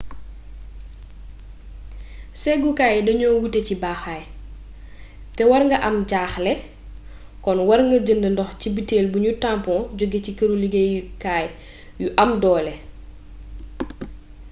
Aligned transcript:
séggukaay 2.41 2.93
yi 2.95 3.05
dañoo 3.07 3.39
wuute 3.41 3.59
ci 3.67 3.73
baaxaay 3.83 4.23
té 5.35 5.41
war 5.49 5.63
nga 5.67 5.77
am 5.87 5.97
jaaxle 6.11 6.53
kon 7.43 7.59
war 7.67 7.81
nga 7.87 7.97
jënd 8.07 8.23
ndox 8.29 8.49
ci 8.61 8.67
butel 8.75 9.05
buñu 9.11 9.31
tampoŋ 9.43 9.79
joggé 9.97 10.19
ci 10.25 10.31
këru 10.37 10.55
liggéey 10.63 10.93
kay 11.23 11.45
yu 12.01 12.07
am 12.23 12.31
doole 12.43 12.73